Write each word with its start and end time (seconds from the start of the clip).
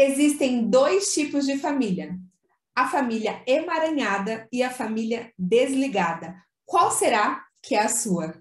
Existem 0.00 0.70
dois 0.70 1.12
tipos 1.12 1.44
de 1.44 1.58
família: 1.58 2.16
a 2.72 2.86
família 2.86 3.42
emaranhada 3.44 4.46
e 4.52 4.62
a 4.62 4.70
família 4.70 5.32
desligada. 5.36 6.36
Qual 6.64 6.92
será 6.92 7.42
que 7.60 7.74
é 7.74 7.82
a 7.82 7.88
sua? 7.88 8.32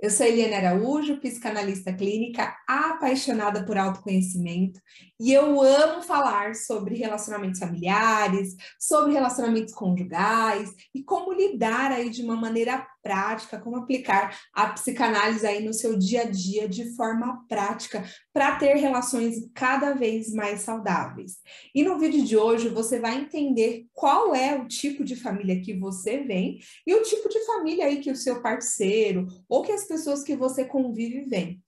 Eu 0.00 0.10
sou 0.10 0.24
Eliane 0.24 0.54
Araújo, 0.54 1.20
psicanalista 1.20 1.92
clínica, 1.92 2.56
apaixonada 2.68 3.64
por 3.64 3.76
autoconhecimento, 3.76 4.80
e 5.18 5.32
eu 5.32 5.60
amo 5.60 6.02
falar 6.02 6.54
sobre 6.54 6.94
relacionamentos 6.94 7.58
familiares, 7.58 8.54
sobre 8.78 9.12
relacionamentos 9.12 9.74
conjugais 9.74 10.72
e 10.94 11.02
como 11.02 11.32
lidar 11.32 11.90
aí 11.90 12.10
de 12.10 12.22
uma 12.22 12.36
maneira 12.36 12.86
prática, 13.02 13.58
como 13.58 13.76
aplicar 13.76 14.38
a 14.52 14.68
psicanálise 14.68 15.46
aí 15.46 15.64
no 15.64 15.74
seu 15.74 15.98
dia 15.98 16.22
a 16.22 16.30
dia 16.30 16.68
de 16.68 16.94
forma 16.94 17.44
prática 17.48 18.04
para 18.32 18.56
ter 18.56 18.76
relações 18.76 19.50
cada 19.54 19.92
vez 19.92 20.32
mais 20.32 20.60
saudáveis. 20.60 21.38
E 21.74 21.82
no 21.82 21.98
vídeo 21.98 22.24
de 22.24 22.36
hoje 22.36 22.68
você 22.68 22.98
vai 22.98 23.16
entender 23.16 23.86
qual 23.92 24.34
é 24.34 24.56
o 24.56 24.66
tipo 24.66 25.04
de 25.04 25.16
família 25.16 25.60
que 25.60 25.74
você 25.74 26.18
vem 26.24 26.58
e 26.86 26.94
o 26.94 27.02
tipo 27.02 27.28
de 27.28 27.44
família 27.44 27.86
aí 27.86 28.00
que 28.00 28.10
o 28.10 28.16
seu 28.16 28.40
parceiro 28.40 29.26
ou 29.48 29.62
que 29.62 29.72
as 29.72 29.84
pessoas 29.84 30.22
que 30.22 30.36
você 30.36 30.64
convive 30.64 31.22
vêm. 31.22 31.60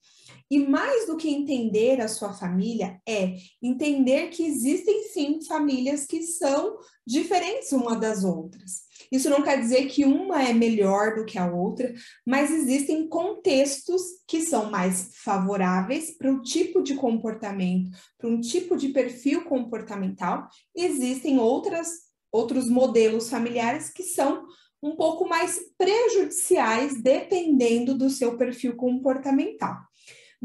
E 0.49 0.59
mais 0.59 1.07
do 1.07 1.17
que 1.17 1.29
entender 1.29 1.99
a 1.99 2.07
sua 2.07 2.33
família, 2.33 2.99
é 3.07 3.35
entender 3.61 4.29
que 4.29 4.45
existem 4.45 5.03
sim 5.03 5.39
famílias 5.41 6.05
que 6.05 6.21
são 6.21 6.77
diferentes 7.05 7.71
uma 7.71 7.95
das 7.95 8.23
outras. 8.23 8.85
Isso 9.11 9.29
não 9.29 9.41
quer 9.41 9.59
dizer 9.59 9.87
que 9.87 10.05
uma 10.05 10.43
é 10.43 10.53
melhor 10.53 11.15
do 11.15 11.25
que 11.25 11.37
a 11.37 11.51
outra, 11.51 11.93
mas 12.25 12.51
existem 12.51 13.07
contextos 13.07 14.01
que 14.27 14.41
são 14.41 14.69
mais 14.69 15.11
favoráveis 15.23 16.15
para 16.17 16.31
um 16.31 16.41
tipo 16.41 16.81
de 16.81 16.95
comportamento, 16.95 17.91
para 18.17 18.29
um 18.29 18.39
tipo 18.39 18.75
de 18.75 18.89
perfil 18.89 19.43
comportamental. 19.43 20.47
Existem 20.75 21.39
outras, 21.39 21.87
outros 22.31 22.69
modelos 22.69 23.29
familiares 23.29 23.89
que 23.89 24.03
são 24.03 24.45
um 24.81 24.95
pouco 24.95 25.27
mais 25.27 25.59
prejudiciais 25.77 27.01
dependendo 27.01 27.97
do 27.97 28.09
seu 28.09 28.37
perfil 28.37 28.75
comportamental. 28.75 29.77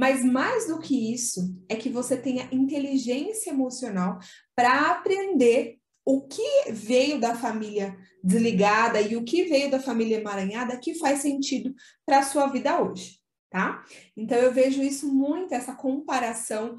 Mas 0.00 0.24
mais 0.24 0.66
do 0.66 0.78
que 0.78 1.12
isso, 1.12 1.54
é 1.68 1.76
que 1.76 1.90
você 1.90 2.16
tenha 2.16 2.48
inteligência 2.50 3.50
emocional 3.50 4.18
para 4.56 4.92
aprender 4.92 5.76
o 6.06 6.26
que 6.26 6.72
veio 6.72 7.20
da 7.20 7.34
família 7.34 7.94
desligada 8.24 8.98
e 8.98 9.14
o 9.14 9.22
que 9.22 9.44
veio 9.44 9.70
da 9.70 9.78
família 9.78 10.16
emaranhada 10.16 10.78
que 10.78 10.94
faz 10.94 11.18
sentido 11.20 11.74
para 12.06 12.20
a 12.20 12.22
sua 12.22 12.46
vida 12.46 12.80
hoje, 12.80 13.18
tá? 13.50 13.84
Então 14.16 14.38
eu 14.38 14.50
vejo 14.50 14.82
isso 14.82 15.06
muito, 15.12 15.52
essa 15.52 15.74
comparação 15.74 16.78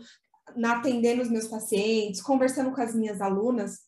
na 0.56 0.78
atendendo 0.78 1.22
os 1.22 1.30
meus 1.30 1.48
pacientes, 1.48 2.24
conversando 2.24 2.72
com 2.72 2.82
as 2.82 2.96
minhas 2.96 3.22
alunas, 3.22 3.82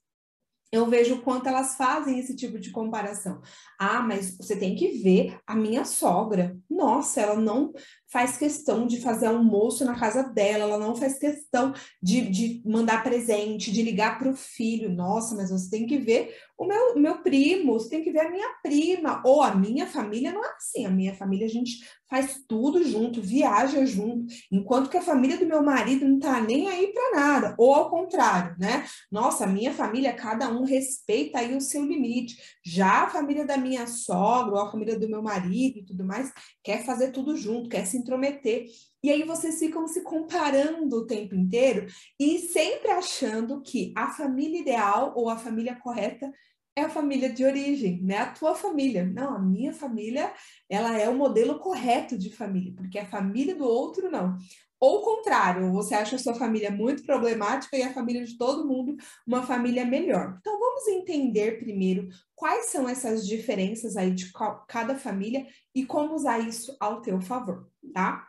eu 0.72 0.88
vejo 0.88 1.16
o 1.16 1.22
quanto 1.22 1.48
elas 1.48 1.76
fazem 1.76 2.20
esse 2.20 2.36
tipo 2.36 2.60
de 2.60 2.72
comparação. 2.72 3.42
Ah, 3.80 4.02
mas 4.02 4.36
você 4.38 4.56
tem 4.56 4.76
que 4.76 4.90
ver 5.04 5.40
a 5.46 5.56
minha 5.56 5.86
sogra. 5.86 6.56
Nossa, 6.84 7.22
ela 7.22 7.36
não 7.36 7.72
faz 8.12 8.38
questão 8.38 8.86
de 8.86 9.00
fazer 9.00 9.28
almoço 9.28 9.86
na 9.86 9.98
casa 9.98 10.22
dela, 10.22 10.66
ela 10.66 10.78
não 10.78 10.96
faz 10.96 11.18
questão 11.18 11.74
de, 12.02 12.30
de 12.30 12.62
mandar 12.66 13.02
presente, 13.02 13.72
de 13.72 13.82
ligar 13.82 14.20
para 14.20 14.30
o 14.30 14.36
filho. 14.36 14.94
Nossa, 14.94 15.34
mas 15.34 15.50
você 15.50 15.70
tem 15.70 15.88
que 15.88 15.98
ver 15.98 16.36
o 16.58 16.66
meu, 16.66 16.96
meu 16.96 17.24
primo, 17.24 17.74
você 17.74 17.90
tem 17.90 18.04
que 18.04 18.12
ver 18.12 18.20
a 18.20 18.32
minha 18.32 18.48
prima, 18.62 19.22
ou 19.26 19.42
a 19.42 19.56
minha 19.56 19.88
família 19.88 20.32
não 20.32 20.44
é 20.46 20.50
assim. 20.56 20.86
A 20.86 20.90
minha 20.90 21.16
família, 21.16 21.48
a 21.48 21.50
gente 21.50 21.80
faz 22.08 22.44
tudo 22.48 22.84
junto, 22.84 23.22
viaja 23.22 23.84
junto, 23.86 24.32
enquanto 24.52 24.90
que 24.90 24.98
a 24.98 25.02
família 25.02 25.36
do 25.36 25.48
meu 25.48 25.64
marido 25.64 26.08
não 26.08 26.20
tá 26.20 26.40
nem 26.40 26.70
aí 26.70 26.94
para 26.94 27.20
nada, 27.20 27.56
ou 27.58 27.74
ao 27.74 27.90
contrário, 27.90 28.56
né? 28.60 28.86
Nossa, 29.12 29.46
a 29.46 29.48
minha 29.48 29.74
família, 29.74 30.14
cada 30.14 30.50
um 30.50 30.64
respeita 30.64 31.40
aí 31.40 31.56
o 31.56 31.62
seu 31.62 31.84
limite. 31.84 32.38
Já 32.64 33.04
a 33.04 33.10
família 33.10 33.46
da 33.46 33.58
minha 33.58 33.88
sogra, 33.88 34.54
ou 34.54 34.62
a 34.62 34.72
família 34.72 34.98
do 34.98 35.10
meu 35.10 35.24
marido 35.24 35.80
e 35.80 35.86
tudo 35.86 36.06
mais, 36.06 36.32
quer 36.64 36.73
fazer 36.82 37.12
tudo 37.12 37.36
junto, 37.36 37.70
quer 37.70 37.86
se 37.86 37.98
intrometer. 37.98 38.66
E 39.04 39.12
aí 39.12 39.24
vocês 39.24 39.60
ficam 39.60 39.88
se 39.88 40.02
comparando 40.02 40.98
o 40.98 41.06
tempo 41.06 41.36
inteiro 41.36 41.86
e 42.20 42.40
sempre 42.40 42.90
achando 42.90 43.62
que 43.62 43.94
a 43.96 44.10
família 44.10 44.62
ideal 44.62 45.14
ou 45.16 45.30
a 45.30 45.38
família 45.38 45.76
correta 45.76 46.32
é 46.76 46.82
a 46.82 46.90
família 46.90 47.30
de 47.32 47.46
origem, 47.46 48.02
né? 48.02 48.18
A 48.18 48.32
tua 48.32 48.56
família. 48.56 49.06
Não, 49.06 49.36
a 49.36 49.40
minha 49.40 49.74
família, 49.74 50.34
ela 50.68 50.98
é 50.98 51.08
o 51.08 51.16
modelo 51.16 51.60
correto 51.60 52.18
de 52.18 52.32
família, 52.32 52.74
porque 52.76 52.98
a 52.98 53.06
família 53.06 53.56
do 53.56 53.66
outro 53.66 54.10
não. 54.10 54.36
Ou 54.84 54.98
o 54.98 55.02
contrário, 55.02 55.72
você 55.72 55.96
acha 55.96 56.18
a 56.18 56.20
sua 56.20 56.36
família 56.36 56.70
muito 56.70 57.04
problemática 57.04 57.78
e 57.78 57.84
a 57.84 57.94
família 57.94 58.26
de 58.26 58.38
todo 58.38 58.68
mundo 58.68 58.98
uma 59.26 59.42
família 59.42 59.86
melhor. 59.86 60.36
Então 60.42 60.60
vamos 60.60 60.86
entender 60.90 61.58
primeiro 61.58 62.10
quais 62.36 62.66
são 62.66 62.90
essas 62.90 63.26
diferenças 63.26 63.96
aí 63.96 64.12
de 64.12 64.30
cada 64.68 64.98
família 65.00 65.48
e 65.74 65.86
como 65.86 66.14
usar 66.14 66.40
isso 66.40 66.76
ao 66.82 67.02
teu 67.02 67.22
favor, 67.22 67.66
tá? 67.94 68.28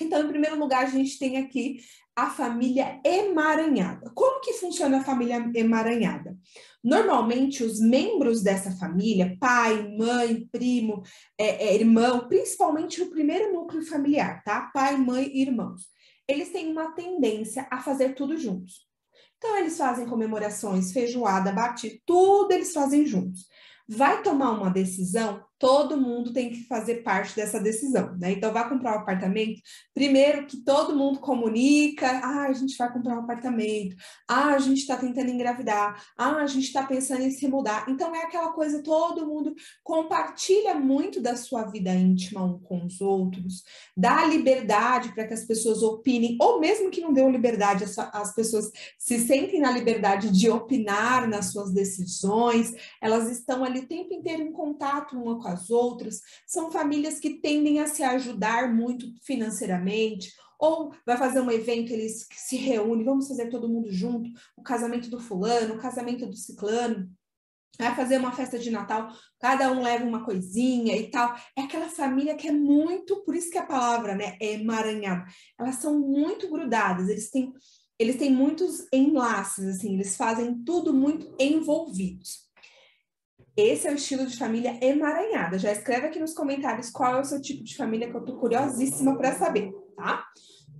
Então, 0.00 0.24
em 0.24 0.28
primeiro 0.28 0.58
lugar, 0.58 0.84
a 0.84 0.88
gente 0.88 1.18
tem 1.18 1.36
aqui 1.36 1.80
a 2.14 2.28
família 2.30 3.00
emaranhada. 3.04 4.10
Como 4.14 4.40
que 4.40 4.52
funciona 4.54 4.98
a 4.98 5.04
família 5.04 5.50
emaranhada? 5.54 6.36
Normalmente, 6.84 7.64
os 7.64 7.80
membros 7.80 8.42
dessa 8.42 8.72
família, 8.72 9.36
pai, 9.40 9.96
mãe, 9.96 10.46
primo, 10.52 11.02
é, 11.38 11.68
é, 11.68 11.74
irmão, 11.74 12.28
principalmente 12.28 13.00
o 13.00 13.10
primeiro 13.10 13.52
núcleo 13.52 13.84
familiar, 13.86 14.42
tá? 14.44 14.70
Pai, 14.74 14.96
mãe 14.96 15.30
e 15.32 15.42
irmãos. 15.42 15.86
Eles 16.28 16.50
têm 16.50 16.70
uma 16.70 16.92
tendência 16.92 17.66
a 17.70 17.80
fazer 17.80 18.14
tudo 18.14 18.36
juntos. 18.36 18.86
Então, 19.38 19.56
eles 19.56 19.76
fazem 19.76 20.06
comemorações, 20.06 20.92
feijoada, 20.92 21.50
bate, 21.50 22.02
tudo 22.06 22.52
eles 22.52 22.72
fazem 22.72 23.06
juntos. 23.06 23.46
Vai 23.88 24.22
tomar 24.22 24.52
uma 24.52 24.70
decisão, 24.70 25.44
todo 25.62 25.96
mundo 25.96 26.32
tem 26.32 26.50
que 26.50 26.64
fazer 26.64 27.04
parte 27.04 27.36
dessa 27.36 27.60
decisão, 27.60 28.16
né? 28.18 28.32
Então, 28.32 28.52
vai 28.52 28.68
comprar 28.68 28.96
um 28.96 28.98
apartamento, 28.98 29.62
primeiro 29.94 30.44
que 30.44 30.56
todo 30.56 30.96
mundo 30.96 31.20
comunica, 31.20 32.08
ah, 32.08 32.46
a 32.48 32.52
gente 32.52 32.76
vai 32.76 32.92
comprar 32.92 33.14
um 33.14 33.20
apartamento, 33.20 33.94
ah, 34.28 34.54
a 34.54 34.58
gente 34.58 34.78
está 34.78 34.96
tentando 34.96 35.30
engravidar, 35.30 36.04
ah, 36.18 36.38
a 36.38 36.48
gente 36.48 36.64
está 36.64 36.82
pensando 36.84 37.22
em 37.22 37.30
se 37.30 37.46
mudar. 37.46 37.86
Então, 37.88 38.12
é 38.12 38.24
aquela 38.24 38.50
coisa, 38.50 38.82
todo 38.82 39.24
mundo 39.24 39.54
compartilha 39.84 40.74
muito 40.74 41.20
da 41.20 41.36
sua 41.36 41.62
vida 41.62 41.94
íntima 41.94 42.42
um 42.42 42.58
com 42.58 42.84
os 42.84 43.00
outros, 43.00 43.62
dá 43.96 44.26
liberdade 44.26 45.14
para 45.14 45.28
que 45.28 45.34
as 45.34 45.44
pessoas 45.44 45.80
opinem, 45.80 46.36
ou 46.40 46.58
mesmo 46.58 46.90
que 46.90 47.00
não 47.00 47.12
deu 47.12 47.30
liberdade, 47.30 47.84
as 48.12 48.34
pessoas 48.34 48.68
se 48.98 49.16
sentem 49.20 49.60
na 49.60 49.70
liberdade 49.70 50.28
de 50.32 50.50
opinar 50.50 51.28
nas 51.28 51.52
suas 51.52 51.72
decisões, 51.72 52.72
elas 53.00 53.30
estão 53.30 53.62
ali 53.62 53.78
o 53.78 53.86
tempo 53.86 54.12
inteiro 54.12 54.42
em 54.42 54.50
contato 54.50 55.16
uma 55.16 55.40
com 55.40 55.51
a 55.51 55.51
as 55.52 55.70
outras, 55.70 56.20
são 56.46 56.70
famílias 56.70 57.18
que 57.18 57.40
tendem 57.40 57.80
a 57.80 57.86
se 57.86 58.02
ajudar 58.02 58.72
muito 58.72 59.06
financeiramente, 59.22 60.32
ou 60.58 60.94
vai 61.04 61.16
fazer 61.16 61.40
um 61.40 61.50
evento, 61.50 61.92
eles 61.92 62.26
se 62.34 62.56
reúnem, 62.56 63.04
vamos 63.04 63.28
fazer 63.28 63.48
todo 63.48 63.68
mundo 63.68 63.90
junto, 63.90 64.30
o 64.56 64.62
casamento 64.62 65.10
do 65.10 65.18
fulano, 65.18 65.74
o 65.74 65.78
casamento 65.78 66.26
do 66.26 66.36
ciclano, 66.36 67.10
vai 67.78 67.94
fazer 67.96 68.18
uma 68.18 68.32
festa 68.32 68.58
de 68.58 68.70
Natal, 68.70 69.12
cada 69.40 69.72
um 69.72 69.82
leva 69.82 70.04
uma 70.04 70.24
coisinha 70.24 70.96
e 70.96 71.10
tal. 71.10 71.34
É 71.56 71.62
aquela 71.62 71.88
família 71.88 72.36
que 72.36 72.46
é 72.46 72.52
muito, 72.52 73.24
por 73.24 73.34
isso 73.34 73.50
que 73.50 73.58
a 73.58 73.66
palavra, 73.66 74.14
né, 74.14 74.36
é 74.40 74.52
emaranhada. 74.52 75.24
Elas 75.58 75.76
são 75.76 75.98
muito 75.98 76.48
grudadas, 76.48 77.08
eles 77.08 77.30
têm 77.30 77.52
eles 77.98 78.16
têm 78.16 78.32
muitos 78.32 78.86
enlaces, 78.92 79.76
assim, 79.76 79.94
eles 79.94 80.16
fazem 80.16 80.64
tudo 80.64 80.92
muito 80.92 81.36
envolvidos. 81.38 82.50
Esse 83.56 83.86
é 83.86 83.92
o 83.92 83.94
estilo 83.94 84.26
de 84.26 84.36
família 84.36 84.78
emaranhada. 84.80 85.58
Já 85.58 85.72
escreve 85.72 86.06
aqui 86.06 86.18
nos 86.18 86.32
comentários 86.32 86.90
qual 86.90 87.16
é 87.16 87.20
o 87.20 87.24
seu 87.24 87.40
tipo 87.40 87.62
de 87.62 87.76
família, 87.76 88.10
que 88.10 88.16
eu 88.16 88.24
tô 88.24 88.36
curiosíssima 88.36 89.16
para 89.16 89.34
saber, 89.34 89.70
tá? 89.96 90.26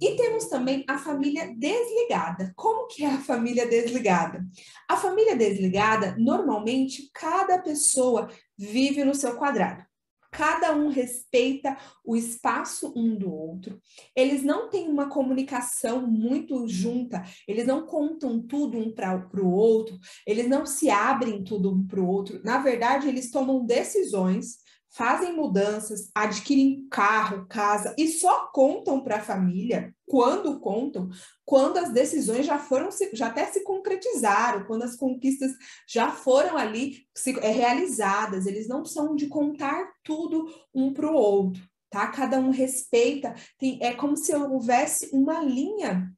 E 0.01 0.17
temos 0.17 0.47
também 0.47 0.85
a 0.89 0.99
família 0.99 1.55
desligada. 1.55 2.53
Como 2.57 2.89
que 2.89 3.05
é 3.05 3.09
a 3.09 3.19
família 3.19 3.67
desligada? 3.69 4.45
A 4.89 4.97
família 4.97 5.37
desligada, 5.37 6.17
normalmente, 6.19 7.11
cada 7.15 7.59
pessoa 7.59 8.29
vive 8.57 9.05
no 9.05 9.15
seu 9.15 9.37
quadrado 9.37 9.85
cada 10.33 10.75
um 10.75 10.89
respeita 10.89 11.77
o 12.03 12.17
espaço 12.17 12.91
um 12.97 13.15
do 13.15 13.31
outro, 13.33 13.79
eles 14.17 14.43
não 14.43 14.71
têm 14.71 14.89
uma 14.89 15.11
comunicação 15.11 16.07
muito 16.07 16.67
junta, 16.67 17.23
eles 17.47 17.67
não 17.67 17.87
contam 17.87 18.41
tudo 18.41 18.79
um 18.79 18.91
para 18.91 19.29
o 19.35 19.53
outro, 19.53 19.99
eles 20.27 20.49
não 20.49 20.65
se 20.65 20.89
abrem 20.89 21.45
tudo 21.45 21.71
um 21.71 21.87
para 21.87 22.01
o 22.01 22.07
outro. 22.07 22.41
Na 22.43 22.59
verdade, 22.59 23.07
eles 23.07 23.31
tomam 23.31 23.65
decisões 23.65 24.62
fazem 24.93 25.35
mudanças, 25.35 26.11
adquirem 26.15 26.87
carro, 26.91 27.47
casa 27.49 27.95
e 27.99 28.07
só 28.09 28.51
contam 28.53 29.03
para 29.03 29.17
a 29.17 29.23
família 29.23 29.95
quando 30.07 30.61
contam, 30.61 31.09
quando 31.45 31.79
as 31.79 31.91
decisões 31.91 32.45
já 32.45 32.59
foram 32.59 32.91
já 33.15 33.29
até 33.29 33.47
se 33.47 33.65
concretizaram, 33.65 34.65
quando 34.65 34.83
as 34.83 34.95
conquistas 34.95 35.53
já 35.89 36.11
foram 36.11 36.57
ali 36.59 37.07
se, 37.17 37.39
é, 37.41 37.49
realizadas. 37.49 38.47
Eles 38.47 38.69
não 38.69 38.85
são 38.85 39.17
de 39.17 39.27
contar 39.29 39.91
tudo 40.05 40.47
um 40.75 40.93
para 40.93 41.11
o 41.11 41.15
outro, 41.15 41.63
tá? 41.89 42.09
Cada 42.09 42.39
um 42.39 42.51
respeita. 42.51 43.35
Tem, 43.59 43.79
é 43.81 43.95
como 43.95 44.17
se 44.17 44.35
houvesse 44.35 45.09
uma 45.15 45.43
linha 45.43 46.13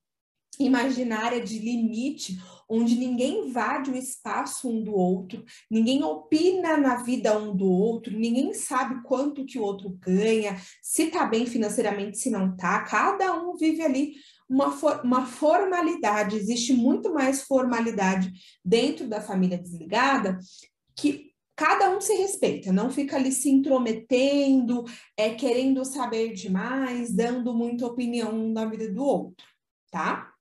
imaginária 0.58 1.40
de 1.40 1.58
limite, 1.58 2.38
onde 2.68 2.96
ninguém 2.96 3.46
invade 3.46 3.90
o 3.90 3.96
espaço 3.96 4.68
um 4.68 4.82
do 4.82 4.94
outro, 4.94 5.44
ninguém 5.70 6.02
opina 6.02 6.76
na 6.76 6.96
vida 6.96 7.38
um 7.38 7.54
do 7.54 7.70
outro, 7.70 8.18
ninguém 8.18 8.54
sabe 8.54 9.02
quanto 9.02 9.44
que 9.44 9.58
o 9.58 9.62
outro 9.62 9.90
ganha, 10.00 10.56
se 10.82 11.06
tá 11.06 11.26
bem 11.26 11.46
financeiramente, 11.46 12.18
se 12.18 12.30
não 12.30 12.56
tá, 12.56 12.80
cada 12.82 13.32
um 13.34 13.56
vive 13.56 13.82
ali 13.82 14.14
uma, 14.48 14.70
for 14.72 15.00
uma 15.04 15.26
formalidade, 15.26 16.36
existe 16.36 16.72
muito 16.72 17.12
mais 17.12 17.42
formalidade 17.42 18.32
dentro 18.64 19.08
da 19.08 19.20
família 19.20 19.58
desligada 19.58 20.38
que 20.96 21.32
cada 21.56 21.96
um 21.96 22.00
se 22.00 22.14
respeita, 22.14 22.72
não 22.72 22.90
fica 22.90 23.16
ali 23.16 23.30
se 23.30 23.48
intrometendo, 23.48 24.84
é, 25.16 25.30
querendo 25.34 25.84
saber 25.84 26.32
demais, 26.32 27.14
dando 27.14 27.54
muita 27.54 27.86
opinião 27.86 28.48
na 28.48 28.64
vida 28.66 28.90
do 28.92 29.04
outro, 29.04 29.46
tá? 29.90 30.33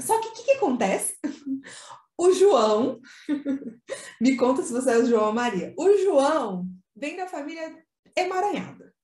Só 0.00 0.20
que 0.20 0.28
o 0.28 0.32
que, 0.32 0.44
que, 0.44 0.52
acontece? 0.52 1.16
O 2.16 2.32
João, 2.32 3.00
me 4.20 4.36
conta 4.36 4.62
se 4.62 4.72
você 4.72 4.92
é 4.92 4.98
o 4.98 5.04
João 5.04 5.26
ou 5.26 5.32
Maria. 5.32 5.74
O 5.76 5.98
João 5.98 6.64
vem 6.94 7.16
da 7.16 7.26
família 7.26 7.76
emaranhada, 8.16 8.94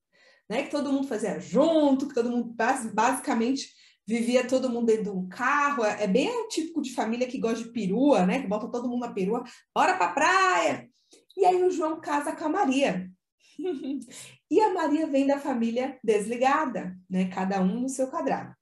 né? 0.49 0.63
Que 0.63 0.71
todo 0.71 0.93
mundo 0.93 1.09
fazia 1.09 1.37
junto, 1.37 2.07
que 2.07 2.13
todo 2.13 2.31
mundo 2.31 2.55
basicamente 2.93 3.67
vivia 4.07 4.47
todo 4.47 4.69
mundo 4.69 4.85
dentro 4.85 5.03
de 5.03 5.09
um 5.09 5.27
carro. 5.27 5.83
É 5.83 6.07
bem 6.07 6.29
o 6.29 6.47
típico 6.47 6.81
de 6.81 6.93
família 6.93 7.27
que 7.27 7.37
gosta 7.37 7.63
de 7.63 7.71
perua, 7.73 8.25
né? 8.25 8.41
Que 8.41 8.47
bota 8.47 8.71
todo 8.71 8.87
mundo 8.87 9.01
na 9.01 9.13
perua, 9.13 9.43
bora 9.75 9.97
pra 9.97 10.13
praia. 10.13 10.89
E 11.35 11.45
aí 11.45 11.61
o 11.63 11.71
João 11.71 11.99
casa 11.99 12.33
com 12.33 12.45
a 12.45 12.49
Maria. 12.49 13.11
e 14.49 14.61
a 14.61 14.73
Maria 14.73 15.05
vem 15.07 15.27
da 15.27 15.37
família 15.37 15.99
desligada, 16.01 16.97
né? 17.09 17.29
Cada 17.29 17.61
um 17.61 17.81
no 17.81 17.89
seu 17.89 18.07
quadrado. 18.07 18.55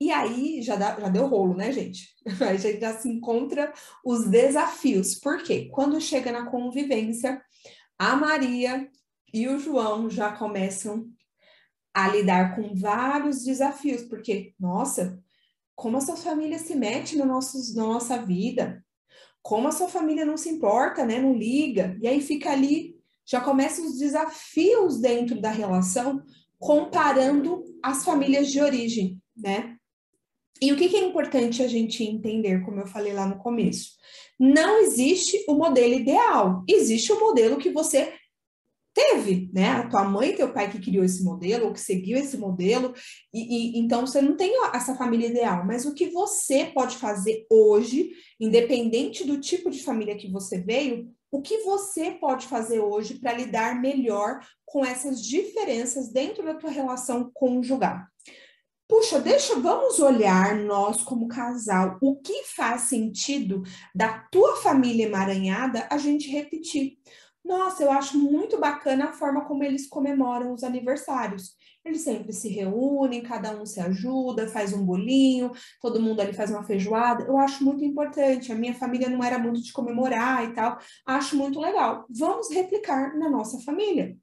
E 0.00 0.12
aí 0.12 0.62
já, 0.62 0.76
dá, 0.76 0.98
já 1.00 1.08
deu 1.08 1.26
rolo, 1.26 1.56
né, 1.56 1.72
gente? 1.72 2.14
Aí 2.40 2.54
a 2.54 2.56
gente 2.56 2.80
já 2.80 2.96
se 2.96 3.08
encontra 3.08 3.72
os 4.04 4.28
desafios. 4.28 5.16
Por 5.16 5.42
quê? 5.42 5.68
Quando 5.72 6.00
chega 6.00 6.30
na 6.30 6.46
convivência, 6.46 7.42
a 7.98 8.14
Maria 8.14 8.88
e 9.34 9.48
o 9.48 9.58
João 9.58 10.08
já 10.08 10.30
começam 10.32 11.10
a 11.92 12.08
lidar 12.08 12.54
com 12.54 12.74
vários 12.76 13.42
desafios, 13.42 14.02
porque, 14.02 14.54
nossa, 14.58 15.20
como 15.74 15.96
a 15.96 16.00
sua 16.00 16.16
família 16.16 16.58
se 16.58 16.76
mete 16.76 17.16
no 17.16 17.24
na 17.24 17.38
nossa 17.74 18.18
vida, 18.22 18.84
como 19.42 19.68
a 19.68 19.72
sua 19.72 19.88
família 19.88 20.24
não 20.24 20.36
se 20.36 20.48
importa, 20.48 21.04
né? 21.04 21.18
Não 21.18 21.34
liga. 21.34 21.96
E 22.00 22.06
aí 22.06 22.20
fica 22.20 22.50
ali, 22.50 22.96
já 23.26 23.40
começam 23.40 23.86
os 23.86 23.98
desafios 23.98 25.00
dentro 25.00 25.40
da 25.40 25.50
relação, 25.50 26.22
comparando 26.58 27.64
as 27.82 28.04
famílias 28.04 28.50
de 28.50 28.60
origem, 28.60 29.20
né? 29.36 29.77
E 30.60 30.72
o 30.72 30.76
que, 30.76 30.88
que 30.88 30.96
é 30.96 31.04
importante 31.04 31.62
a 31.62 31.68
gente 31.68 32.02
entender, 32.02 32.64
como 32.64 32.80
eu 32.80 32.86
falei 32.86 33.12
lá 33.12 33.26
no 33.26 33.38
começo? 33.38 33.92
Não 34.38 34.80
existe 34.80 35.44
o 35.48 35.54
modelo 35.54 35.94
ideal, 35.94 36.64
existe 36.68 37.12
o 37.12 37.20
modelo 37.20 37.58
que 37.58 37.70
você 37.70 38.12
teve, 38.98 39.48
né? 39.52 39.70
A 39.70 39.88
tua 39.88 40.04
mãe 40.04 40.34
teu 40.34 40.52
pai 40.52 40.70
que 40.70 40.80
criou 40.80 41.04
esse 41.04 41.22
modelo, 41.22 41.66
ou 41.66 41.72
que 41.72 41.80
seguiu 41.80 42.18
esse 42.18 42.36
modelo, 42.36 42.92
e, 43.32 43.40
e, 43.40 43.78
então 43.78 44.00
você 44.00 44.20
não 44.20 44.36
tem 44.36 44.52
essa 44.74 44.96
família 44.96 45.28
ideal, 45.28 45.64
mas 45.64 45.86
o 45.86 45.94
que 45.94 46.10
você 46.10 46.66
pode 46.66 46.96
fazer 46.96 47.46
hoje, 47.50 48.10
independente 48.40 49.24
do 49.24 49.38
tipo 49.38 49.70
de 49.70 49.82
família 49.82 50.16
que 50.16 50.30
você 50.30 50.60
veio, 50.60 51.12
o 51.30 51.40
que 51.40 51.58
você 51.58 52.12
pode 52.12 52.46
fazer 52.46 52.80
hoje 52.80 53.18
para 53.18 53.34
lidar 53.34 53.80
melhor 53.80 54.40
com 54.64 54.84
essas 54.84 55.22
diferenças 55.22 56.10
dentro 56.10 56.44
da 56.44 56.54
tua 56.54 56.70
relação 56.70 57.30
conjugal? 57.32 58.00
Puxa, 58.88 59.20
deixa, 59.20 59.54
vamos 59.60 59.98
olhar 59.98 60.56
nós 60.56 61.02
como 61.02 61.28
casal, 61.28 61.98
o 62.00 62.16
que 62.16 62.44
faz 62.44 62.82
sentido 62.82 63.62
da 63.94 64.20
tua 64.30 64.56
família 64.56 65.04
emaranhada 65.06 65.86
a 65.90 65.98
gente 65.98 66.30
repetir. 66.30 66.96
Nossa, 67.44 67.82
eu 67.82 67.90
acho 67.92 68.18
muito 68.18 68.58
bacana 68.58 69.06
a 69.06 69.12
forma 69.12 69.44
como 69.44 69.62
eles 69.62 69.86
comemoram 69.88 70.54
os 70.54 70.64
aniversários. 70.64 71.54
Eles 71.84 72.00
sempre 72.00 72.32
se 72.32 72.48
reúnem, 72.48 73.22
cada 73.22 73.58
um 73.60 73.64
se 73.66 73.78
ajuda, 73.80 74.48
faz 74.48 74.72
um 74.72 74.84
bolinho, 74.84 75.52
todo 75.80 76.00
mundo 76.00 76.20
ali 76.20 76.32
faz 76.32 76.50
uma 76.50 76.64
feijoada. 76.64 77.24
Eu 77.24 77.38
acho 77.38 77.64
muito 77.64 77.84
importante. 77.84 78.52
A 78.52 78.54
minha 78.54 78.74
família 78.74 79.08
não 79.08 79.22
era 79.22 79.38
muito 79.38 79.62
de 79.62 79.72
comemorar 79.72 80.44
e 80.44 80.54
tal. 80.54 80.78
Acho 81.06 81.36
muito 81.36 81.60
legal. 81.60 82.06
Vamos 82.10 82.50
replicar 82.50 83.16
na 83.18 83.30
nossa 83.30 83.58
família. 83.60 84.16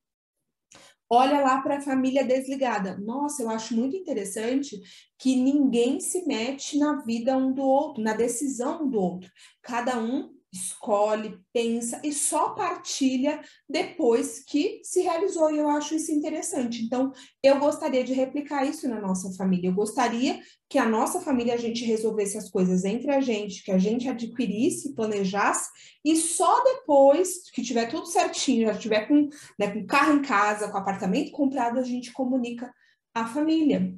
Olha 1.09 1.39
lá 1.41 1.61
para 1.61 1.77
a 1.77 1.81
família 1.81 2.25
desligada. 2.25 2.97
Nossa, 2.97 3.43
eu 3.43 3.49
acho 3.49 3.75
muito 3.75 3.95
interessante 3.95 4.81
que 5.17 5.35
ninguém 5.35 5.99
se 5.99 6.25
mete 6.25 6.77
na 6.77 7.01
vida 7.03 7.37
um 7.37 7.53
do 7.53 7.61
outro, 7.63 8.03
na 8.03 8.13
decisão 8.13 8.83
um 8.83 8.89
do 8.89 8.99
outro. 8.99 9.31
Cada 9.61 9.99
um 9.99 10.34
escolhe, 10.55 11.37
pensa 11.53 11.99
e 12.03 12.13
só 12.13 12.49
partilha 12.49 13.41
depois 13.69 14.43
que 14.43 14.79
se 14.83 15.01
realizou. 15.01 15.51
E 15.51 15.57
eu 15.57 15.69
acho 15.69 15.95
isso 15.95 16.11
interessante. 16.11 16.83
Então, 16.83 17.11
eu 17.43 17.59
gostaria 17.59 18.03
de 18.03 18.13
replicar 18.13 18.65
isso 18.65 18.87
na 18.87 18.99
nossa 18.99 19.31
família. 19.33 19.69
Eu 19.69 19.73
gostaria 19.73 20.39
que 20.69 20.77
a 20.77 20.87
nossa 20.87 21.19
família 21.21 21.53
a 21.53 21.57
gente 21.57 21.85
resolvesse 21.85 22.37
as 22.37 22.49
coisas 22.49 22.83
entre 22.85 23.11
a 23.11 23.21
gente, 23.21 23.63
que 23.63 23.71
a 23.71 23.77
gente 23.77 24.07
adquirisse, 24.07 24.95
planejasse, 24.95 25.69
e 26.03 26.15
só 26.15 26.63
depois 26.63 27.49
que 27.51 27.61
tiver 27.61 27.87
tudo 27.87 28.07
certinho, 28.07 28.67
já 28.67 28.77
tiver 28.77 29.07
com, 29.07 29.29
né, 29.59 29.71
com 29.71 29.85
carro 29.85 30.13
em 30.13 30.21
casa, 30.21 30.69
com 30.69 30.77
apartamento 30.77 31.31
comprado, 31.31 31.79
a 31.79 31.83
gente 31.83 32.11
comunica 32.11 32.73
a 33.13 33.27
família. 33.27 33.95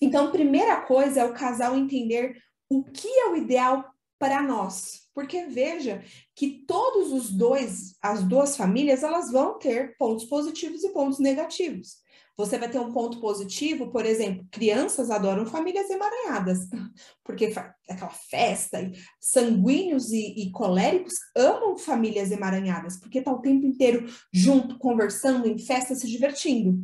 Então, 0.00 0.30
primeira 0.30 0.80
coisa 0.82 1.20
é 1.20 1.24
o 1.24 1.34
casal 1.34 1.76
entender 1.76 2.36
o 2.70 2.84
que 2.84 3.08
é 3.08 3.26
o 3.28 3.36
ideal 3.36 3.84
para 4.20 4.42
nós. 4.42 5.08
Porque 5.14 5.46
veja 5.46 6.04
que 6.36 6.62
todos 6.66 7.10
os 7.10 7.30
dois, 7.30 7.96
as 8.00 8.22
duas 8.22 8.56
famílias, 8.56 9.02
elas 9.02 9.32
vão 9.32 9.58
ter 9.58 9.96
pontos 9.96 10.26
positivos 10.26 10.84
e 10.84 10.92
pontos 10.92 11.18
negativos. 11.18 11.96
Você 12.36 12.58
vai 12.58 12.70
ter 12.70 12.78
um 12.78 12.92
ponto 12.92 13.20
positivo, 13.20 13.90
por 13.90 14.06
exemplo, 14.06 14.46
crianças 14.50 15.10
adoram 15.10 15.44
famílias 15.44 15.90
emaranhadas, 15.90 16.68
porque 17.24 17.52
aquela 17.88 18.10
festa, 18.10 18.90
sanguíneos 19.20 20.10
e, 20.10 20.34
e 20.36 20.50
coléricos 20.50 21.14
amam 21.36 21.76
famílias 21.76 22.30
emaranhadas, 22.30 22.98
porque 22.98 23.20
tá 23.20 23.32
o 23.32 23.42
tempo 23.42 23.66
inteiro 23.66 24.06
junto, 24.32 24.78
conversando, 24.78 25.48
em 25.48 25.58
festa, 25.58 25.94
se 25.94 26.06
divertindo. 26.06 26.78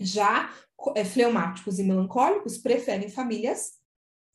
Já 0.00 0.52
é, 0.96 1.04
fleumáticos 1.04 1.78
e 1.78 1.84
melancólicos 1.84 2.58
preferem 2.58 3.08
famílias 3.08 3.83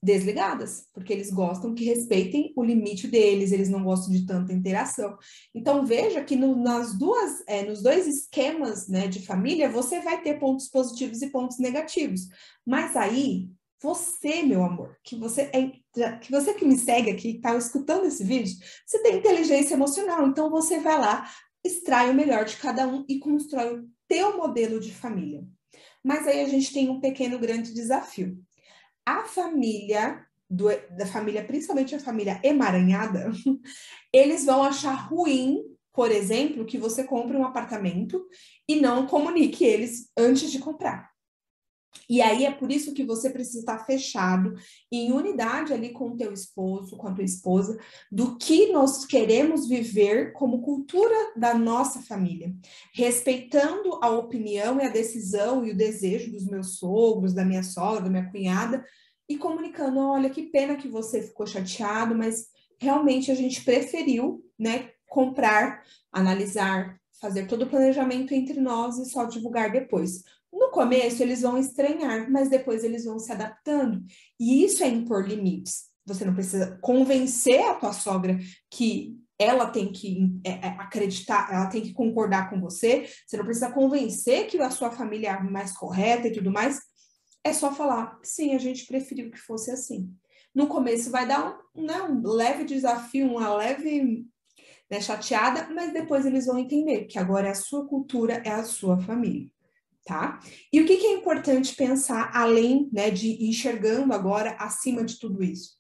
desligadas, 0.01 0.87
porque 0.93 1.11
eles 1.11 1.29
gostam 1.29 1.75
que 1.75 1.83
respeitem 1.83 2.53
o 2.55 2.63
limite 2.63 3.07
deles, 3.07 3.51
eles 3.51 3.69
não 3.69 3.83
gostam 3.83 4.13
de 4.13 4.25
tanta 4.25 4.53
interação. 4.53 5.17
Então 5.53 5.85
veja 5.85 6.23
que 6.23 6.35
no, 6.35 6.55
nas 6.55 6.97
duas, 6.97 7.43
é, 7.47 7.63
nos 7.63 7.83
dois 7.83 8.07
esquemas 8.07 8.87
né, 8.87 9.07
de 9.07 9.25
família, 9.25 9.69
você 9.69 9.99
vai 9.99 10.21
ter 10.21 10.39
pontos 10.39 10.69
positivos 10.69 11.21
e 11.21 11.29
pontos 11.29 11.59
negativos. 11.59 12.21
Mas 12.65 12.95
aí, 12.95 13.49
você, 13.81 14.41
meu 14.41 14.63
amor, 14.63 14.97
que 15.03 15.15
você 15.15 15.49
é, 15.53 15.71
que 16.17 16.31
você 16.31 16.53
que 16.53 16.65
me 16.65 16.77
segue 16.77 17.11
aqui, 17.11 17.35
está 17.35 17.55
escutando 17.55 18.05
esse 18.05 18.23
vídeo, 18.23 18.55
você 18.85 19.01
tem 19.01 19.17
inteligência 19.17 19.73
emocional, 19.73 20.27
então 20.27 20.49
você 20.49 20.79
vai 20.79 20.99
lá, 20.99 21.29
extrai 21.63 22.09
o 22.09 22.13
melhor 22.13 22.45
de 22.45 22.57
cada 22.57 22.87
um 22.87 23.05
e 23.07 23.19
constrói 23.19 23.79
o 23.79 23.89
teu 24.07 24.37
modelo 24.37 24.79
de 24.79 24.93
família. 24.93 25.45
Mas 26.03 26.27
aí 26.27 26.41
a 26.41 26.47
gente 26.47 26.73
tem 26.73 26.89
um 26.89 27.01
pequeno 27.01 27.37
grande 27.37 27.73
desafio 27.73 28.37
a 29.09 29.23
família, 29.23 30.23
do, 30.49 30.67
da 30.95 31.05
família, 31.05 31.43
principalmente 31.43 31.95
a 31.95 31.99
família 31.99 32.39
emaranhada, 32.43 33.31
eles 34.13 34.45
vão 34.45 34.63
achar 34.63 34.93
ruim, 34.93 35.63
por 35.93 36.11
exemplo, 36.11 36.65
que 36.65 36.77
você 36.77 37.03
compre 37.03 37.35
um 37.35 37.45
apartamento 37.45 38.23
e 38.67 38.75
não 38.79 39.07
comunique 39.07 39.63
eles 39.63 40.11
antes 40.17 40.51
de 40.51 40.59
comprar. 40.59 41.09
E 42.09 42.21
aí 42.21 42.45
é 42.45 42.51
por 42.51 42.71
isso 42.71 42.93
que 42.93 43.03
você 43.03 43.29
precisa 43.29 43.59
estar 43.59 43.85
fechado 43.85 44.53
em 44.91 45.11
unidade 45.11 45.73
ali 45.73 45.89
com 45.89 46.09
o 46.09 46.17
teu 46.17 46.33
esposo, 46.33 46.97
com 46.97 47.07
a 47.07 47.13
tua 47.13 47.23
esposa, 47.23 47.79
do 48.11 48.37
que 48.37 48.71
nós 48.71 49.05
queremos 49.05 49.67
viver 49.67 50.33
como 50.33 50.61
cultura 50.61 51.15
da 51.35 51.53
nossa 51.53 52.01
família, 52.01 52.53
respeitando 52.93 53.99
a 54.01 54.09
opinião 54.09 54.79
e 54.79 54.85
a 54.85 54.89
decisão 54.89 55.65
e 55.65 55.71
o 55.71 55.77
desejo 55.77 56.31
dos 56.31 56.45
meus 56.45 56.77
sogros, 56.77 57.33
da 57.33 57.45
minha 57.45 57.63
sogra, 57.63 58.03
da 58.03 58.09
minha 58.09 58.29
cunhada, 58.29 58.83
e 59.27 59.37
comunicando, 59.37 59.99
olha, 59.99 60.29
que 60.29 60.43
pena 60.43 60.75
que 60.75 60.87
você 60.87 61.21
ficou 61.21 61.45
chateado, 61.45 62.15
mas 62.15 62.47
realmente 62.79 63.29
a 63.31 63.35
gente 63.35 63.63
preferiu, 63.63 64.43
né, 64.57 64.89
comprar, 65.07 65.83
analisar, 66.11 66.99
fazer 67.21 67.45
todo 67.47 67.63
o 67.63 67.69
planejamento 67.69 68.33
entre 68.33 68.59
nós 68.59 68.97
e 68.97 69.05
só 69.05 69.25
divulgar 69.25 69.71
depois. 69.71 70.23
No 70.51 70.69
começo 70.71 71.21
eles 71.21 71.41
vão 71.41 71.57
estranhar, 71.57 72.29
mas 72.31 72.49
depois 72.49 72.83
eles 72.83 73.05
vão 73.05 73.19
se 73.19 73.31
adaptando. 73.31 74.03
E 74.39 74.63
isso 74.63 74.83
é 74.83 74.87
impor 74.87 75.27
limites. 75.27 75.89
Você 76.05 76.25
não 76.25 76.33
precisa 76.33 76.77
convencer 76.81 77.63
a 77.65 77.75
tua 77.75 77.93
sogra 77.93 78.37
que 78.69 79.15
ela 79.37 79.67
tem 79.67 79.91
que 79.91 80.29
é, 80.43 80.49
é, 80.49 80.67
acreditar, 80.79 81.49
ela 81.51 81.67
tem 81.67 81.81
que 81.81 81.93
concordar 81.93 82.49
com 82.49 82.59
você. 82.59 83.09
Você 83.25 83.37
não 83.37 83.45
precisa 83.45 83.71
convencer 83.71 84.47
que 84.47 84.59
a 84.59 84.69
sua 84.69 84.91
família 84.91 85.29
é 85.29 85.43
mais 85.43 85.71
correta 85.71 86.27
e 86.27 86.33
tudo 86.33 86.51
mais, 86.51 86.81
é 87.43 87.53
só 87.53 87.73
falar, 87.73 88.19
sim, 88.21 88.53
a 88.53 88.57
gente 88.57 88.85
preferiu 88.85 89.31
que 89.31 89.37
fosse 89.37 89.71
assim. 89.71 90.13
No 90.53 90.67
começo 90.67 91.09
vai 91.09 91.27
dar 91.27 91.57
um, 91.75 91.85
né, 91.85 92.01
um 92.03 92.21
leve 92.27 92.65
desafio, 92.65 93.27
uma 93.27 93.55
leve 93.55 94.25
né, 94.89 94.99
chateada, 94.99 95.69
mas 95.73 95.93
depois 95.93 96.25
eles 96.25 96.45
vão 96.45 96.57
entender 96.57 97.05
que 97.05 97.17
agora 97.17 97.47
é 97.47 97.51
a 97.51 97.55
sua 97.55 97.87
cultura, 97.87 98.41
é 98.45 98.49
a 98.49 98.63
sua 98.63 98.99
família, 98.99 99.49
tá? 100.05 100.39
E 100.71 100.81
o 100.81 100.85
que, 100.85 100.97
que 100.97 101.07
é 101.07 101.13
importante 101.13 101.75
pensar 101.75 102.31
além 102.33 102.89
né, 102.91 103.09
de 103.11 103.43
enxergando 103.45 104.13
agora 104.13 104.55
acima 104.59 105.03
de 105.03 105.19
tudo 105.19 105.43
isso? 105.43 105.77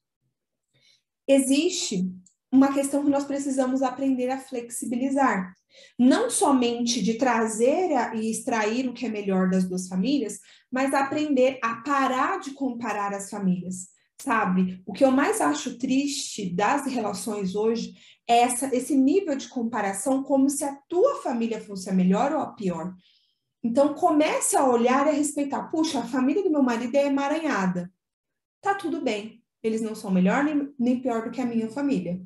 Existe 1.27 2.11
uma 2.51 2.73
questão 2.73 3.03
que 3.03 3.11
nós 3.11 3.25
precisamos 3.25 3.81
aprender 3.81 4.29
a 4.29 4.39
flexibilizar. 4.39 5.53
Não 5.97 6.29
somente 6.29 7.01
de 7.01 7.13
trazer 7.13 7.91
e 8.15 8.31
extrair 8.31 8.87
o 8.87 8.93
que 8.93 9.05
é 9.05 9.09
melhor 9.09 9.49
das 9.49 9.65
duas 9.65 9.87
famílias, 9.87 10.39
mas 10.71 10.93
aprender 10.93 11.59
a 11.63 11.75
parar 11.75 12.39
de 12.39 12.51
comparar 12.51 13.13
as 13.13 13.29
famílias. 13.29 13.89
Sabe, 14.21 14.81
o 14.85 14.91
que 14.91 15.05
eu 15.05 15.11
mais 15.11 15.39
acho 15.39 15.77
triste 15.77 16.53
das 16.53 16.85
relações 16.85 17.55
hoje 17.55 17.93
é 18.27 18.39
essa, 18.39 18.75
esse 18.75 18.93
nível 18.93 19.35
de 19.35 19.47
comparação 19.47 20.23
como 20.23 20.49
se 20.49 20.63
a 20.65 20.75
tua 20.89 21.21
família 21.21 21.61
fosse 21.61 21.89
a 21.89 21.93
melhor 21.93 22.33
ou 22.33 22.41
a 22.41 22.51
pior. 22.53 22.93
Então 23.63 23.93
comece 23.93 24.55
a 24.55 24.65
olhar 24.65 25.07
e 25.07 25.09
a 25.09 25.13
respeitar. 25.13 25.63
Puxa, 25.69 25.99
a 25.99 26.07
família 26.07 26.43
do 26.43 26.49
meu 26.49 26.63
marido 26.63 26.95
é 26.95 27.05
emaranhada. 27.05 27.91
Tá 28.61 28.75
tudo 28.75 29.01
bem. 29.01 29.43
Eles 29.61 29.81
não 29.81 29.93
são 29.93 30.11
melhor 30.11 30.43
nem, 30.43 30.73
nem 30.79 31.01
pior 31.01 31.23
do 31.23 31.31
que 31.31 31.41
a 31.41 31.45
minha 31.45 31.69
família. 31.69 32.21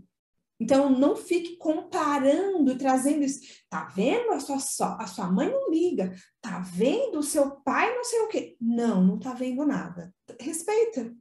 Então, 0.59 0.89
não 0.89 1.15
fique 1.15 1.57
comparando, 1.57 2.77
trazendo 2.77 3.23
isso. 3.23 3.41
Tá 3.69 3.85
vendo? 3.85 4.31
A 4.31 4.39
sua, 4.39 4.95
a 5.01 5.07
sua 5.07 5.29
mãe 5.29 5.49
não 5.49 5.71
liga. 5.71 6.13
Tá 6.39 6.59
vendo? 6.59 7.19
O 7.19 7.23
seu 7.23 7.51
pai 7.61 7.93
não 7.93 8.03
sei 8.03 8.19
o 8.21 8.27
quê. 8.27 8.55
Não, 8.61 9.03
não 9.03 9.19
tá 9.19 9.33
vendo 9.33 9.65
nada. 9.65 10.13
Respeita. 10.39 11.13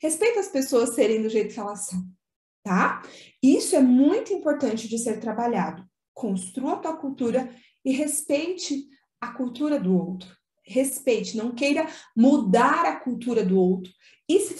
Respeita 0.00 0.40
as 0.40 0.48
pessoas 0.48 0.94
serem 0.94 1.22
do 1.22 1.28
jeito 1.28 1.54
que 1.54 1.60
elas 1.60 1.86
são, 1.86 2.06
tá? 2.62 3.02
Isso 3.42 3.74
é 3.74 3.80
muito 3.80 4.32
importante 4.32 4.88
de 4.88 4.98
ser 4.98 5.20
trabalhado. 5.20 5.84
Construa 6.12 6.74
a 6.74 6.78
tua 6.78 6.96
cultura 6.96 7.50
e 7.84 7.92
respeite 7.92 8.86
a 9.26 9.32
cultura 9.32 9.78
do 9.78 9.96
outro. 9.96 10.34
Respeite, 10.64 11.36
não 11.36 11.52
queira 11.52 11.86
mudar 12.16 12.84
a 12.86 12.96
cultura 12.96 13.44
do 13.44 13.58
outro 13.58 13.92
e 14.28 14.40
se 14.40 14.54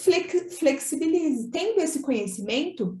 flexibilize. 0.57 1.49
Tendo 1.49 1.81
esse 1.81 2.01
conhecimento, 2.01 2.97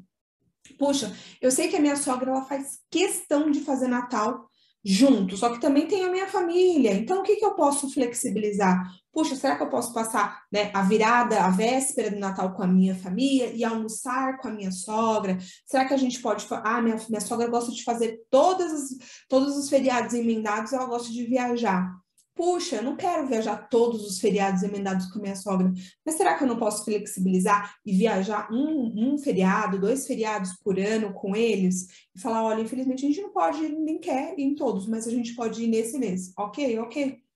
puxa, 0.77 1.15
eu 1.41 1.49
sei 1.49 1.69
que 1.69 1.75
a 1.75 1.79
minha 1.79 1.95
sogra 1.95 2.31
ela 2.31 2.43
faz 2.43 2.79
questão 2.91 3.49
de 3.49 3.61
fazer 3.61 3.87
Natal 3.87 4.46
junto, 4.83 5.35
só 5.35 5.49
que 5.49 5.59
também 5.59 5.87
tem 5.87 6.05
a 6.05 6.11
minha 6.11 6.27
família. 6.27 6.93
Então, 6.93 7.19
o 7.19 7.23
que, 7.23 7.35
que 7.35 7.45
eu 7.45 7.55
posso 7.55 7.91
flexibilizar? 7.91 8.89
Puxa, 9.11 9.35
será 9.35 9.55
que 9.55 9.63
eu 9.63 9.69
posso 9.69 9.93
passar 9.93 10.43
né, 10.51 10.69
a 10.73 10.83
virada, 10.83 11.41
a 11.41 11.49
véspera 11.49 12.11
do 12.11 12.19
Natal 12.19 12.53
com 12.53 12.63
a 12.63 12.67
minha 12.67 12.95
família 12.95 13.51
e 13.53 13.63
almoçar 13.63 14.37
com 14.37 14.47
a 14.47 14.51
minha 14.51 14.71
sogra? 14.71 15.37
Será 15.65 15.85
que 15.85 15.93
a 15.93 15.97
gente 15.97 16.21
pode. 16.21 16.45
Ah, 16.51 16.81
minha, 16.81 16.97
minha 17.09 17.21
sogra 17.21 17.47
gosta 17.47 17.71
de 17.71 17.83
fazer 17.83 18.21
todas 18.29 18.71
as, 18.71 18.89
todos 19.27 19.57
os 19.57 19.69
feriados 19.69 20.13
emendados, 20.13 20.71
ela 20.71 20.85
gosta 20.85 21.11
de 21.11 21.23
viajar. 21.25 21.91
Puxa, 22.37 22.75
eu 22.75 22.83
não 22.83 22.95
quero 22.95 23.27
viajar 23.27 23.67
todos 23.67 24.05
os 24.05 24.19
feriados 24.19 24.61
emendados 24.61 25.07
com 25.07 25.19
minha 25.19 25.35
sogra, 25.35 25.73
mas 26.05 26.15
será 26.15 26.37
que 26.37 26.43
eu 26.43 26.47
não 26.47 26.59
posso 26.59 26.85
flexibilizar 26.85 27.75
e 27.83 27.91
viajar 27.97 28.47
um, 28.53 29.13
um 29.13 29.17
feriado, 29.17 29.79
dois 29.79 30.05
feriados 30.05 30.53
por 30.63 30.79
ano 30.79 31.11
com 31.13 31.35
eles? 31.35 31.87
E 32.15 32.21
falar, 32.21 32.43
olha, 32.43 32.61
infelizmente 32.61 33.03
a 33.03 33.07
gente 33.07 33.21
não 33.21 33.31
pode, 33.31 33.67
nem 33.67 33.97
quer 33.97 34.37
ir 34.37 34.43
em 34.43 34.53
todos, 34.53 34.87
mas 34.87 35.07
a 35.07 35.11
gente 35.11 35.33
pode 35.33 35.63
ir 35.63 35.67
nesse 35.67 35.97
mês. 35.97 36.31
Ok, 36.37 36.77
ok. 36.77 37.26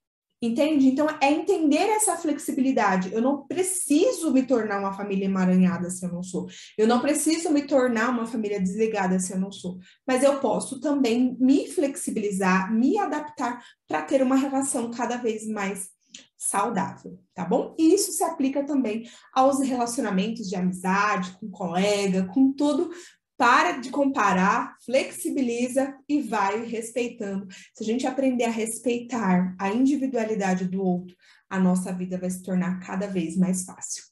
Entende? 0.42 0.88
Então, 0.88 1.08
é 1.22 1.32
entender 1.32 1.88
essa 1.90 2.18
flexibilidade. 2.18 3.14
Eu 3.14 3.22
não 3.22 3.46
preciso 3.46 4.32
me 4.32 4.42
tornar 4.42 4.80
uma 4.80 4.92
família 4.92 5.26
emaranhada 5.26 5.90
se 5.92 6.04
eu 6.04 6.12
não 6.12 6.24
sou. 6.24 6.48
Eu 6.76 6.88
não 6.88 7.00
preciso 7.00 7.52
me 7.52 7.62
tornar 7.62 8.10
uma 8.10 8.26
família 8.26 8.60
desligada 8.60 9.20
se 9.20 9.34
eu 9.34 9.40
não 9.40 9.52
sou. 9.52 9.78
Mas 10.08 10.24
eu 10.24 10.40
posso 10.40 10.80
também 10.80 11.38
me 11.40 11.68
flexibilizar, 11.68 12.74
me 12.74 12.98
adaptar 12.98 13.64
para 13.88 14.02
ter 14.02 14.24
uma 14.24 14.36
relação 14.36 14.90
cada 14.90 15.18
vez 15.18 15.48
mais 15.48 15.90
saudável, 16.36 17.20
tá 17.36 17.46
bom? 17.46 17.76
E 17.78 17.94
isso 17.94 18.12
se 18.12 18.24
aplica 18.24 18.66
também 18.66 19.08
aos 19.32 19.60
relacionamentos 19.60 20.50
de 20.50 20.56
amizade, 20.56 21.38
com 21.40 21.52
colega, 21.52 22.26
com 22.34 22.52
tudo, 22.52 22.90
para 23.42 23.80
de 23.80 23.90
comparar, 23.90 24.78
flexibiliza 24.86 25.96
e 26.08 26.22
vai 26.22 26.64
respeitando. 26.64 27.48
Se 27.74 27.82
a 27.82 27.86
gente 27.88 28.06
aprender 28.06 28.44
a 28.44 28.52
respeitar 28.52 29.56
a 29.58 29.72
individualidade 29.72 30.66
do 30.66 30.84
outro, 30.84 31.16
a 31.50 31.60
nossa 31.60 31.92
vida 31.92 32.20
vai 32.20 32.30
se 32.30 32.44
tornar 32.44 32.80
cada 32.82 33.08
vez 33.08 33.36
mais 33.36 33.66
fácil. 33.66 34.04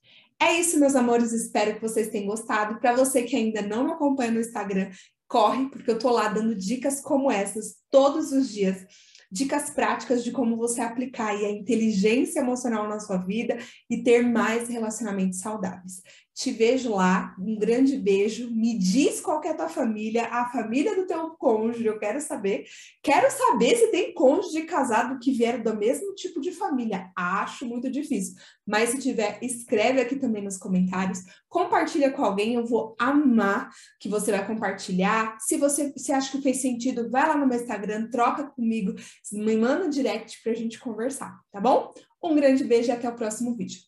É 0.41 0.59
isso, 0.59 0.79
meus 0.79 0.95
amores. 0.95 1.31
Espero 1.31 1.75
que 1.75 1.81
vocês 1.81 2.09
tenham 2.09 2.25
gostado. 2.25 2.79
Para 2.79 2.95
você 2.95 3.21
que 3.21 3.36
ainda 3.36 3.62
não 3.62 3.83
me 3.83 3.91
acompanha 3.91 4.31
no 4.31 4.39
Instagram, 4.39 4.89
corre, 5.27 5.69
porque 5.69 5.91
eu 5.91 6.00
tô 6.00 6.09
lá 6.09 6.29
dando 6.29 6.55
dicas 6.55 7.00
como 7.00 7.31
essas 7.31 7.75
todos 7.91 8.31
os 8.31 8.50
dias 8.50 8.83
dicas 9.31 9.69
práticas 9.69 10.24
de 10.24 10.31
como 10.31 10.57
você 10.57 10.81
aplicar 10.81 11.29
a 11.29 11.51
inteligência 11.51 12.39
emocional 12.39 12.88
na 12.88 13.00
sua 13.00 13.17
vida 13.17 13.57
e 13.89 14.01
ter 14.01 14.24
mais 14.24 14.69
relacionamentos 14.69 15.39
saudáveis. 15.39 16.01
Te 16.39 16.53
vejo 16.53 16.96
lá, 16.96 17.36
um 17.38 17.60
grande 17.60 17.98
beijo. 17.98 18.50
Me 18.50 18.77
diz 18.77 19.19
qual 19.19 19.43
é 19.43 19.50
a 19.50 19.53
tua 19.53 19.67
família, 19.67 20.25
a 20.27 20.50
família 20.50 20.96
do 20.96 21.05
teu 21.05 21.31
cônjuge, 21.31 21.86
eu 21.86 22.00
quero 22.00 22.22
saber. 22.22 22.65
Quero 23.03 23.29
saber 23.29 23.75
se 23.75 23.88
tem 23.88 24.13
cônjuge 24.13 24.62
casado 24.62 25.19
que 25.19 25.34
vieram 25.34 25.62
do 25.62 25.75
mesmo 25.75 26.15
tipo 26.15 26.39
de 26.39 26.53
família. 26.53 27.12
Acho 27.13 27.65
muito 27.65 27.91
difícil. 27.91 28.36
Mas 28.65 28.91
se 28.91 29.00
tiver, 29.00 29.38
escreve 29.41 30.00
aqui 30.00 30.15
também 30.15 30.41
nos 30.41 30.58
comentários. 30.58 31.19
Compartilha 31.50 32.10
com 32.10 32.24
alguém, 32.24 32.53
eu 32.53 32.65
vou 32.65 32.96
amar 32.98 33.69
que 34.00 34.08
você 34.08 34.31
vai 34.31 34.48
compartilhar. 34.48 35.36
Se 35.41 35.58
você 35.58 35.91
se 35.98 36.13
acha 36.13 36.31
que 36.31 36.41
fez 36.41 36.62
sentido, 36.62 37.10
vai 37.10 37.27
lá 37.27 37.36
no 37.36 37.48
meu 37.48 37.60
Instagram, 37.60 38.10
troca 38.10 38.46
comigo, 38.46 38.96
me 39.34 39.58
manda 39.58 39.88
um 39.88 39.89
direct 39.89 40.41
pra 40.41 40.53
gente 40.53 40.79
conversar, 40.79 41.38
tá 41.51 41.60
bom? 41.60 41.93
Um 42.24 42.34
grande 42.34 42.63
beijo 42.63 42.88
e 42.88 42.91
até 42.93 43.10
o 43.10 43.15
próximo 43.15 43.58
vídeo. 43.58 43.81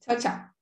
Tchau, 0.00 0.16
tchau. 0.16 0.53